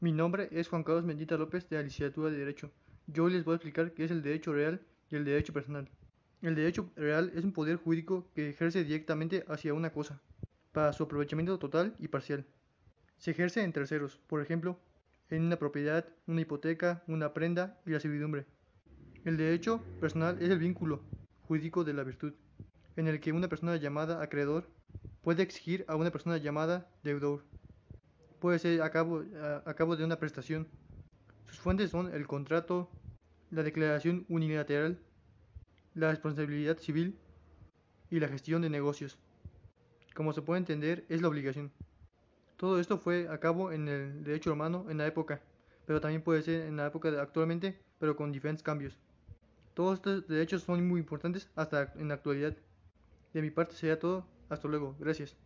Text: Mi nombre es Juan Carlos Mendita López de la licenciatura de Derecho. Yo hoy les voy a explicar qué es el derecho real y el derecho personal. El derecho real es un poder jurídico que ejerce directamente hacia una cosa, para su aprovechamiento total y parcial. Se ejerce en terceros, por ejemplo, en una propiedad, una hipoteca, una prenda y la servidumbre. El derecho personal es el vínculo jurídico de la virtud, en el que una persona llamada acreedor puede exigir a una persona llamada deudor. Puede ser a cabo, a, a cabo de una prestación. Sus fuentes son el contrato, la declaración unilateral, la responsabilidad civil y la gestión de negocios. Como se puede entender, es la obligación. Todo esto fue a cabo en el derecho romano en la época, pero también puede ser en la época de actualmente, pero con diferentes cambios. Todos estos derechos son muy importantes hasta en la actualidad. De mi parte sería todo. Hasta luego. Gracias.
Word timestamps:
Mi 0.00 0.12
nombre 0.12 0.48
es 0.52 0.68
Juan 0.68 0.84
Carlos 0.84 1.04
Mendita 1.04 1.36
López 1.36 1.68
de 1.68 1.74
la 1.74 1.82
licenciatura 1.82 2.30
de 2.30 2.38
Derecho. 2.38 2.70
Yo 3.08 3.24
hoy 3.24 3.32
les 3.32 3.44
voy 3.44 3.54
a 3.54 3.56
explicar 3.56 3.94
qué 3.94 4.04
es 4.04 4.12
el 4.12 4.22
derecho 4.22 4.52
real 4.52 4.80
y 5.10 5.16
el 5.16 5.24
derecho 5.24 5.52
personal. 5.52 5.90
El 6.40 6.54
derecho 6.54 6.92
real 6.94 7.32
es 7.34 7.42
un 7.42 7.50
poder 7.50 7.78
jurídico 7.78 8.30
que 8.32 8.50
ejerce 8.50 8.84
directamente 8.84 9.44
hacia 9.48 9.74
una 9.74 9.90
cosa, 9.90 10.20
para 10.70 10.92
su 10.92 11.02
aprovechamiento 11.02 11.58
total 11.58 11.96
y 11.98 12.06
parcial. 12.06 12.46
Se 13.16 13.32
ejerce 13.32 13.64
en 13.64 13.72
terceros, 13.72 14.20
por 14.28 14.40
ejemplo, 14.40 14.78
en 15.30 15.42
una 15.42 15.58
propiedad, 15.58 16.06
una 16.28 16.42
hipoteca, 16.42 17.02
una 17.08 17.34
prenda 17.34 17.80
y 17.84 17.90
la 17.90 17.98
servidumbre. 17.98 18.46
El 19.24 19.36
derecho 19.36 19.82
personal 20.00 20.40
es 20.40 20.50
el 20.50 20.60
vínculo 20.60 21.02
jurídico 21.48 21.82
de 21.82 21.94
la 21.94 22.04
virtud, 22.04 22.34
en 22.94 23.08
el 23.08 23.18
que 23.18 23.32
una 23.32 23.48
persona 23.48 23.74
llamada 23.74 24.22
acreedor 24.22 24.70
puede 25.22 25.42
exigir 25.42 25.84
a 25.88 25.96
una 25.96 26.12
persona 26.12 26.36
llamada 26.36 26.88
deudor. 27.02 27.42
Puede 28.40 28.58
ser 28.58 28.82
a 28.82 28.90
cabo, 28.90 29.24
a, 29.42 29.62
a 29.68 29.74
cabo 29.74 29.96
de 29.96 30.04
una 30.04 30.18
prestación. 30.18 30.68
Sus 31.46 31.58
fuentes 31.58 31.90
son 31.90 32.12
el 32.14 32.26
contrato, 32.26 32.88
la 33.50 33.62
declaración 33.62 34.26
unilateral, 34.28 34.98
la 35.94 36.10
responsabilidad 36.10 36.78
civil 36.78 37.18
y 38.10 38.20
la 38.20 38.28
gestión 38.28 38.62
de 38.62 38.70
negocios. 38.70 39.18
Como 40.14 40.32
se 40.32 40.42
puede 40.42 40.58
entender, 40.58 41.04
es 41.08 41.22
la 41.22 41.28
obligación. 41.28 41.72
Todo 42.56 42.80
esto 42.80 42.98
fue 42.98 43.28
a 43.28 43.38
cabo 43.38 43.72
en 43.72 43.88
el 43.88 44.24
derecho 44.24 44.50
romano 44.50 44.86
en 44.88 44.98
la 44.98 45.06
época, 45.06 45.40
pero 45.86 46.00
también 46.00 46.22
puede 46.22 46.42
ser 46.42 46.66
en 46.66 46.76
la 46.76 46.86
época 46.86 47.10
de 47.10 47.20
actualmente, 47.20 47.80
pero 47.98 48.16
con 48.16 48.32
diferentes 48.32 48.62
cambios. 48.62 48.98
Todos 49.74 49.94
estos 49.94 50.26
derechos 50.26 50.64
son 50.64 50.86
muy 50.86 50.98
importantes 51.00 51.48
hasta 51.54 51.92
en 51.94 52.08
la 52.08 52.14
actualidad. 52.14 52.56
De 53.32 53.42
mi 53.42 53.50
parte 53.50 53.76
sería 53.76 53.98
todo. 53.98 54.26
Hasta 54.48 54.66
luego. 54.66 54.96
Gracias. 54.98 55.36